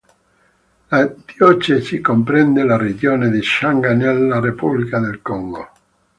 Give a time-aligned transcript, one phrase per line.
[0.89, 5.69] La diocesi comprende la regione di Sangha nella repubblica del Congo.